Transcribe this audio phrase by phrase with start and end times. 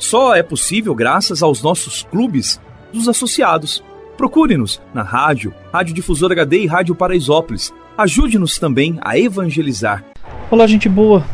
[0.00, 2.58] só é possível graças aos nossos clubes
[2.92, 3.84] dos associados.
[4.16, 7.72] Procure-nos na rádio, Rádio Difusor HD e Rádio Paraisópolis.
[7.96, 10.02] Ajude-nos também a evangelizar.
[10.50, 11.24] Olá, gente boa!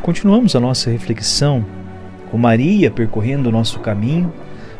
[0.00, 1.66] Continuamos a nossa reflexão
[2.30, 4.32] com Maria percorrendo o nosso caminho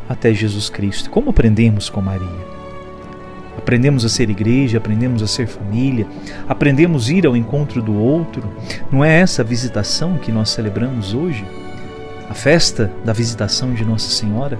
[0.08, 1.10] até Jesus Cristo.
[1.10, 2.55] Como aprendemos com Maria?
[3.58, 6.06] Aprendemos a ser igreja, aprendemos a ser família,
[6.48, 8.48] aprendemos a ir ao encontro do outro.
[8.92, 11.44] Não é essa a visitação que nós celebramos hoje?
[12.34, 14.58] A festa da visitação de Nossa Senhora,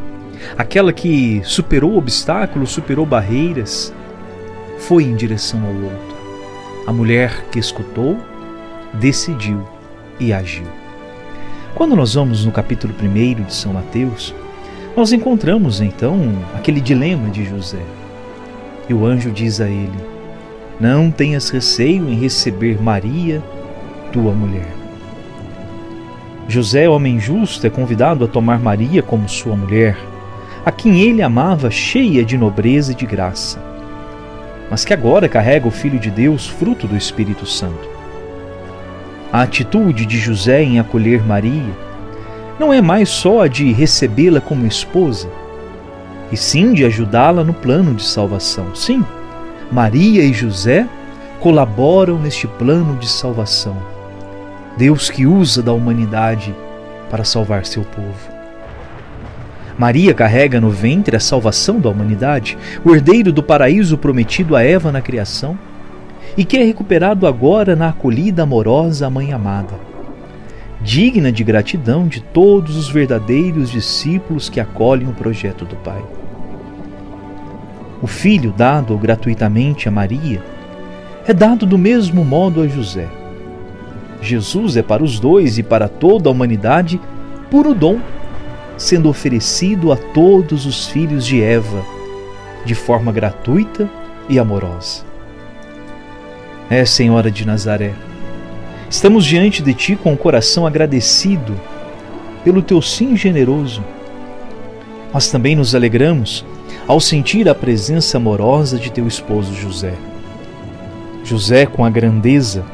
[0.57, 3.93] aquela que superou obstáculos, superou barreiras,
[4.79, 6.17] foi em direção ao outro.
[6.87, 8.17] A mulher que escutou,
[8.93, 9.67] decidiu
[10.21, 10.69] e agiu.
[11.75, 14.33] Quando nós vamos no capítulo 1 de São Mateus,
[14.97, 17.83] nós encontramos então aquele dilema de José.
[18.89, 19.99] E o anjo diz a ele:
[20.79, 23.43] Não tenhas receio em receber Maria,
[24.13, 24.84] tua mulher
[26.47, 29.97] José, homem justo, é convidado a tomar Maria como sua mulher,
[30.65, 33.59] a quem ele amava cheia de nobreza e de graça,
[34.71, 37.89] mas que agora carrega o Filho de Deus, fruto do Espírito Santo.
[39.33, 41.73] A atitude de José em acolher Maria
[42.61, 45.31] não é mais só a de recebê-la como esposa,
[46.31, 48.75] e sim de ajudá-la no plano de salvação.
[48.75, 49.03] Sim,
[49.73, 50.87] Maria e José
[51.41, 53.94] colaboram neste plano de salvação
[54.77, 56.55] Deus que usa da humanidade
[57.09, 58.35] para salvar seu povo.
[59.79, 64.91] Maria carrega no ventre a salvação da humanidade, o herdeiro do paraíso prometido a Eva
[64.91, 65.57] na criação,
[66.37, 69.75] e que é recuperado agora na acolhida amorosa à Mãe amada,
[70.81, 76.03] digna de gratidão de todos os verdadeiros discípulos que acolhem o projeto do Pai.
[78.03, 80.43] O filho dado gratuitamente a Maria
[81.27, 83.09] é dado do mesmo modo a José
[84.21, 87.01] Jesus é para os dois e para toda a humanidade
[87.51, 88.01] puro dom,
[88.77, 91.85] sendo oferecido a todos os filhos de Eva,
[92.65, 93.89] de forma gratuita
[94.29, 95.05] e amorosa.
[96.71, 97.93] É, Senhora de Nazaré,
[98.89, 101.55] estamos diante de Ti com o coração agradecido
[102.43, 103.85] pelo Teu sim generoso.
[105.13, 106.45] Mas também nos alegramos
[106.87, 109.95] ao sentir a presença amorosa de Teu esposo José.
[111.23, 112.65] José, com a grandeza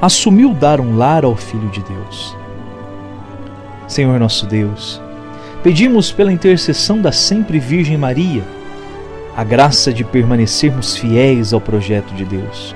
[0.00, 2.36] assumiu dar um lar ao Filho de Deus.
[3.88, 5.00] Senhor nosso Deus,
[5.62, 8.42] pedimos pela intercessão da sempre Virgem Maria
[9.36, 12.74] a graça de permanecermos fiéis ao projeto de Deus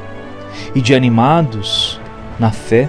[0.75, 1.99] e de animados
[2.39, 2.89] na fé,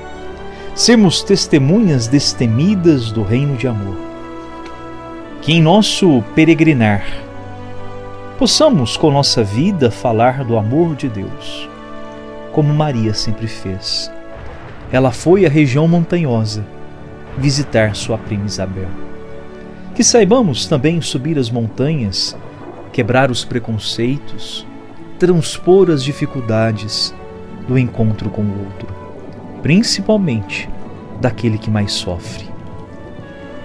[0.75, 3.95] sermos testemunhas destemidas do reino de amor.
[5.41, 7.03] Que em nosso peregrinar
[8.37, 11.69] possamos com nossa vida falar do amor de Deus,
[12.51, 14.11] como Maria sempre fez
[14.91, 16.65] ela foi à região montanhosa
[17.37, 18.89] visitar sua prima Isabel.
[19.95, 22.35] Que saibamos também subir as montanhas,
[22.91, 24.65] quebrar os preconceitos,
[25.17, 27.13] transpor as dificuldades
[27.67, 28.87] do encontro com o outro,
[29.61, 30.69] principalmente
[31.21, 32.49] daquele que mais sofre.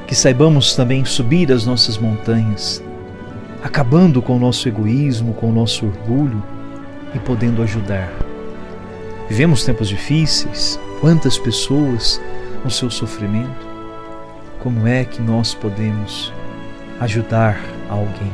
[0.07, 2.83] Que saibamos também subir as nossas montanhas,
[3.63, 6.43] acabando com o nosso egoísmo, com o nosso orgulho
[7.15, 8.13] e podendo ajudar.
[9.29, 12.21] Vivemos tempos difíceis, Quantas pessoas
[12.65, 13.67] no seu sofrimento?
[14.61, 16.33] Como é que nós podemos
[17.01, 17.61] ajudar
[17.91, 18.33] alguém?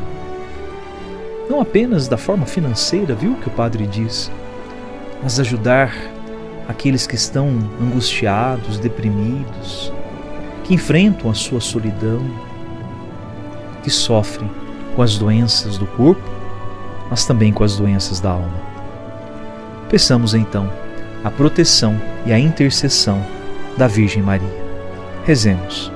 [1.50, 4.30] Não apenas da forma financeira, viu que o padre diz,
[5.20, 5.92] mas ajudar
[6.68, 7.48] aqueles que estão
[7.80, 9.92] angustiados, deprimidos,
[10.62, 12.22] que enfrentam a sua solidão,
[13.82, 14.48] que sofrem
[14.94, 16.22] com as doenças do corpo,
[17.10, 18.62] mas também com as doenças da alma.
[19.90, 20.70] Peçamos então
[21.24, 23.24] a proteção e a intercessão
[23.76, 24.62] da Virgem Maria.
[25.24, 25.92] Rezemos.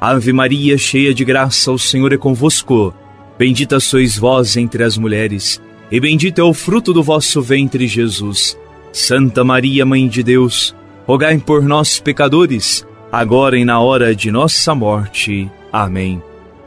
[0.00, 2.92] Ave Maria, cheia de graça, o Senhor é convosco.
[3.38, 5.60] Bendita sois vós entre as mulheres,
[5.90, 8.58] e bendito é o fruto do vosso ventre, Jesus.
[8.92, 10.74] Santa Maria, Mãe de Deus,
[11.06, 15.50] rogai por nós, pecadores, agora e na hora de nossa morte.
[15.72, 16.22] Amém.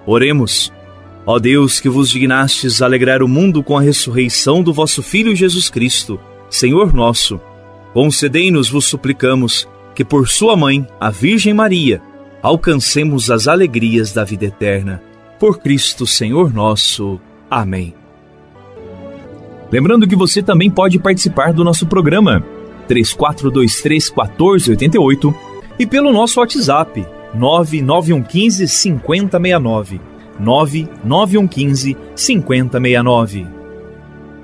[0.05, 0.71] Oremos.
[1.25, 5.69] Ó Deus, que vos dignastes alegrar o mundo com a ressurreição do vosso Filho Jesus
[5.69, 6.19] Cristo,
[6.55, 7.37] Senhor nosso,
[7.93, 12.01] concedei-nos, vos suplicamos, que por sua mãe, a Virgem Maria,
[12.41, 15.03] alcancemos as alegrias da vida eterna
[15.37, 17.19] por Cristo Senhor nosso.
[17.51, 17.93] Amém.
[19.69, 22.41] Lembrando que você também pode participar do nosso programa
[22.87, 25.35] 3423 1488
[25.77, 29.99] e pelo nosso WhatsApp 99115 5069
[30.39, 33.45] 99115 5069.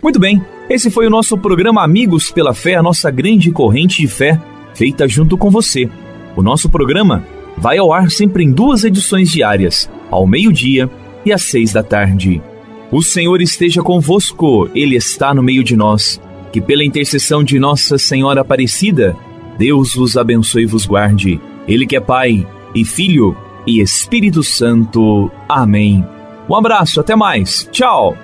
[0.03, 4.07] Muito bem, esse foi o nosso programa Amigos pela Fé, a nossa grande corrente de
[4.07, 4.41] fé
[4.73, 5.89] feita junto com você.
[6.35, 7.25] O nosso programa
[7.57, 10.89] vai ao ar sempre em duas edições diárias ao meio-dia
[11.25, 12.41] e às seis da tarde.
[12.89, 16.21] O Senhor esteja convosco, Ele está no meio de nós.
[16.53, 19.15] Que pela intercessão de Nossa Senhora Aparecida,
[19.57, 21.39] Deus vos abençoe e vos guarde.
[21.67, 23.35] Ele que é Pai e Filho
[23.67, 25.29] e Espírito Santo.
[25.47, 26.05] Amém.
[26.49, 27.67] Um abraço, até mais.
[27.71, 28.15] Tchau.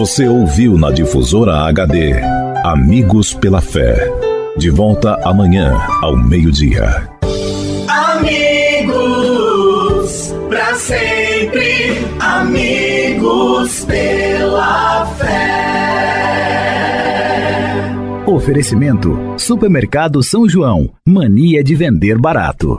[0.00, 2.14] Você ouviu na difusora HD
[2.64, 4.10] Amigos pela Fé.
[4.56, 7.06] De volta amanhã ao meio-dia.
[10.76, 15.50] sempre amigos pela fé.
[18.26, 20.88] Oferecimento: Supermercado São João.
[21.06, 22.78] Mania de vender barato.